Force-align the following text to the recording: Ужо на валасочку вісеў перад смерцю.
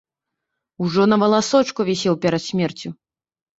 Ужо 0.85 1.03
на 1.11 1.19
валасочку 1.25 1.87
вісеў 1.91 2.19
перад 2.27 2.43
смерцю. 2.49 2.87